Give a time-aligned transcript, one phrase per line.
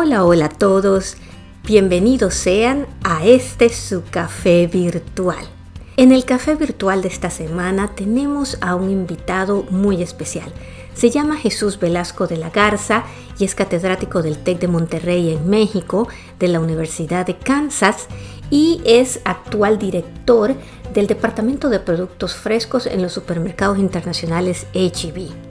[0.00, 1.16] Hola, hola a todos.
[1.64, 5.44] Bienvenidos sean a este su café virtual.
[5.96, 10.52] En el café virtual de esta semana tenemos a un invitado muy especial.
[10.94, 13.02] Se llama Jesús Velasco de la Garza
[13.40, 16.06] y es catedrático del TEC de Monterrey en México,
[16.38, 18.06] de la Universidad de Kansas
[18.50, 20.54] y es actual director
[20.94, 25.47] del Departamento de Productos Frescos en los supermercados internacionales HEB.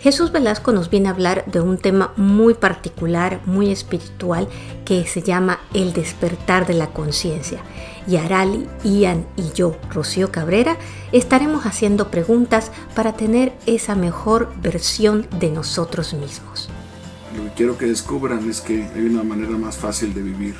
[0.00, 4.48] Jesús Velasco nos viene a hablar de un tema muy particular, muy espiritual,
[4.84, 7.60] que se llama el despertar de la conciencia.
[8.06, 10.76] Y Arali, Ian y yo, Rocío Cabrera,
[11.10, 16.68] estaremos haciendo preguntas para tener esa mejor versión de nosotros mismos.
[17.36, 20.54] Lo que quiero que descubran es que hay una manera más fácil de vivir.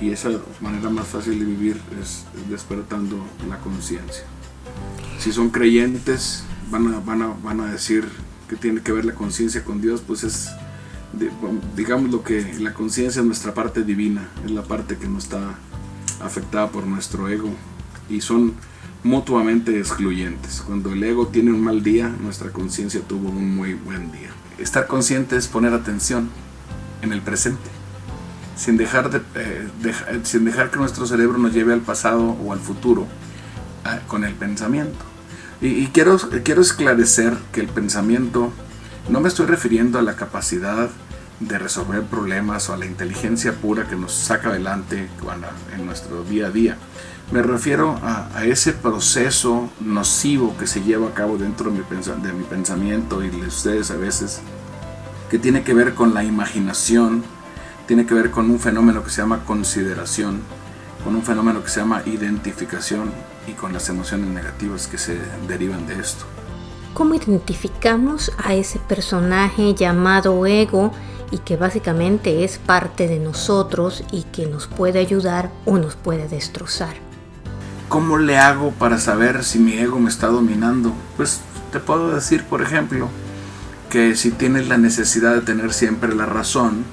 [0.00, 4.24] Y esa manera más fácil de vivir es despertando la conciencia.
[5.18, 7.00] Si son creyentes, van a,
[7.42, 8.06] van, a, decir
[8.48, 10.48] que tiene que ver la conciencia con Dios, pues es,
[11.74, 15.58] digamos lo que la conciencia es nuestra parte divina, es la parte que no está
[16.20, 17.50] afectada por nuestro ego
[18.08, 18.54] y son
[19.02, 20.62] mutuamente excluyentes.
[20.66, 24.30] Cuando el ego tiene un mal día, nuestra conciencia tuvo un muy buen día.
[24.58, 26.28] Estar consciente es poner atención
[27.02, 27.68] en el presente,
[28.56, 29.68] sin dejar, de, eh,
[30.22, 33.06] sin dejar que nuestro cerebro nos lleve al pasado o al futuro
[33.84, 35.15] ah, con el pensamiento.
[35.60, 38.52] Y, quiero, quiero esclarecer que el pensamiento,
[39.08, 40.90] no me estoy refiriendo a la capacidad
[41.40, 45.08] de resolver problemas o a la inteligencia pura que nos saca adelante
[45.74, 46.76] en nuestro día a día.
[47.32, 51.84] Me refiero a, ese proceso nocivo que se lleva a cabo dentro de mi,
[52.22, 54.40] de mi pensamiento y de ustedes a veces,
[55.30, 57.24] que tiene que ver con la imaginación,
[57.86, 60.40] tiene que ver con un fenómeno que se llama consideración,
[61.06, 63.12] con un fenómeno que se llama identificación
[63.46, 66.24] y con las emociones negativas que se derivan de esto.
[66.94, 70.90] ¿Cómo identificamos a ese personaje llamado ego
[71.30, 76.26] y que básicamente es parte de nosotros y que nos puede ayudar o nos puede
[76.26, 76.96] destrozar?
[77.88, 80.92] ¿Cómo le hago para saber si mi ego me está dominando?
[81.16, 81.40] Pues
[81.70, 83.08] te puedo decir, por ejemplo,
[83.90, 86.84] que si tienes la necesidad de tener siempre la razón,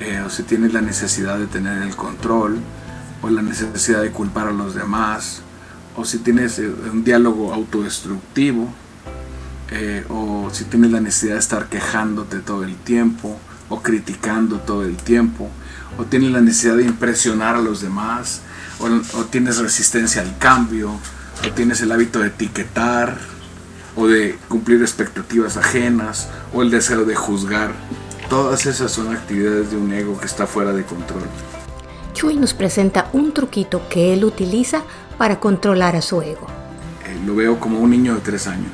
[0.00, 2.58] eh, o si tienes la necesidad de tener el control,
[3.26, 5.42] o la necesidad de culpar a los demás,
[5.96, 8.68] o si tienes eh, un diálogo autodestructivo,
[9.70, 13.38] eh, o si tienes la necesidad de estar quejándote todo el tiempo,
[13.68, 15.50] o criticando todo el tiempo,
[15.98, 18.42] o tienes la necesidad de impresionar a los demás,
[18.78, 18.86] o,
[19.18, 20.92] o tienes resistencia al cambio,
[21.44, 23.18] o tienes el hábito de etiquetar,
[23.96, 27.72] o de cumplir expectativas ajenas, o el deseo de juzgar.
[28.28, 31.22] Todas esas son actividades de un ego que está fuera de control.
[32.16, 34.84] Chuy nos presenta un truquito que él utiliza
[35.18, 36.46] para controlar a su ego.
[37.04, 38.72] Eh, lo veo como un niño de tres años.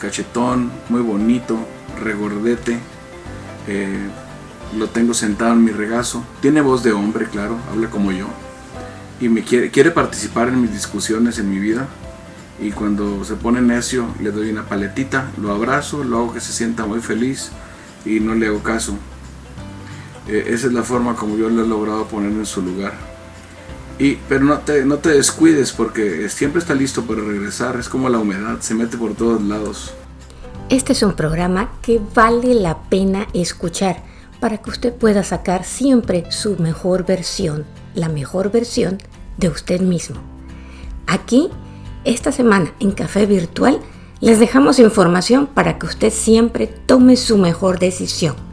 [0.00, 1.58] Cachetón, muy bonito,
[2.00, 2.78] regordete.
[3.66, 4.08] Eh,
[4.78, 6.24] lo tengo sentado en mi regazo.
[6.40, 8.28] Tiene voz de hombre, claro, habla como yo.
[9.20, 11.88] Y me quiere, quiere participar en mis discusiones, en mi vida.
[12.58, 16.54] Y cuando se pone necio, le doy una paletita, lo abrazo, lo hago que se
[16.54, 17.50] sienta muy feliz
[18.06, 18.94] y no le hago caso.
[20.28, 22.92] Eh, esa es la forma como yo lo he logrado poner en su lugar.
[23.98, 27.76] Y, pero no te, no te descuides porque siempre está listo para regresar.
[27.76, 29.92] Es como la humedad, se mete por todos lados.
[30.68, 34.02] Este es un programa que vale la pena escuchar
[34.38, 37.64] para que usted pueda sacar siempre su mejor versión,
[37.94, 38.98] la mejor versión
[39.36, 40.16] de usted mismo.
[41.06, 41.48] Aquí,
[42.04, 43.80] esta semana en Café Virtual,
[44.20, 48.47] les dejamos información para que usted siempre tome su mejor decisión.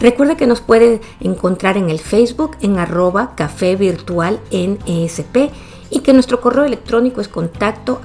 [0.00, 5.52] Recuerda que nos puede encontrar en el Facebook en arroba café virtual en ESP
[5.92, 8.00] y que nuestro correo electrónico es contacto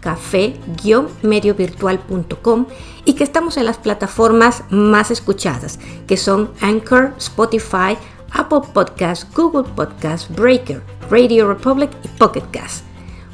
[0.00, 2.66] café-mediovirtual.com
[3.04, 7.96] y que estamos en las plataformas más escuchadas, que son Anchor, Spotify,
[8.32, 12.84] Apple Podcasts, Google Podcasts, Breaker, Radio Republic y Pocket Cast.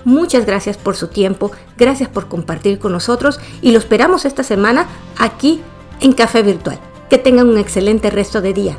[0.05, 4.87] Muchas gracias por su tiempo, gracias por compartir con nosotros y lo esperamos esta semana
[5.19, 5.63] aquí
[6.01, 6.92] en Café Virtual.
[7.13, 8.79] Que tengan un excelente resto de día.